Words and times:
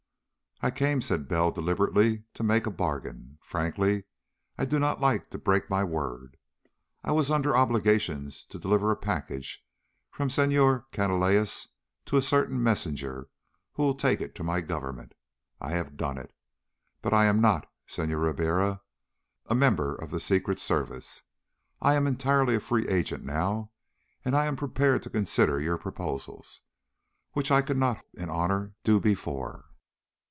"I 0.63 0.69
came," 0.69 1.01
said 1.01 1.27
Bell 1.27 1.49
deliberately, 1.49 2.21
"to 2.35 2.43
make 2.43 2.67
a 2.67 2.69
bargain. 2.71 3.39
Frankly, 3.41 4.03
I 4.59 4.65
do 4.65 4.77
not 4.77 5.01
like 5.01 5.31
to 5.31 5.39
break 5.39 5.71
my 5.71 5.83
word. 5.83 6.37
I 7.03 7.11
was 7.13 7.31
under 7.31 7.57
obligations 7.57 8.43
to 8.43 8.59
deliver 8.59 8.91
a 8.91 8.95
package 8.95 9.65
from 10.11 10.29
Senhor 10.29 10.85
Canalejas 10.91 11.69
to 12.05 12.15
a 12.15 12.21
certain 12.21 12.61
messenger 12.61 13.27
who 13.73 13.81
will 13.81 13.95
take 13.95 14.21
it 14.21 14.35
to 14.35 14.43
my 14.43 14.61
government. 14.61 15.15
I 15.59 15.71
have 15.71 15.97
done 15.97 16.19
it. 16.19 16.31
But 17.01 17.11
I 17.15 17.25
am 17.25 17.41
not, 17.41 17.67
Senhor 17.87 18.19
Ribiera, 18.19 18.81
a 19.47 19.55
member 19.55 19.95
of 19.95 20.11
the 20.11 20.19
Secret 20.19 20.59
Service. 20.59 21.23
I 21.81 21.95
am 21.95 22.05
entirely 22.05 22.53
a 22.53 22.59
free 22.59 22.87
agent 22.87 23.23
now, 23.25 23.71
and 24.23 24.35
I 24.35 24.45
am 24.45 24.55
prepared 24.55 25.01
to 25.01 25.09
consider 25.09 25.59
your 25.59 25.79
proposals, 25.79 26.61
which 27.31 27.49
I 27.49 27.63
could 27.63 27.77
not 27.77 28.05
in 28.13 28.29
honor 28.29 28.75
do 28.83 28.99
before." 28.99 29.65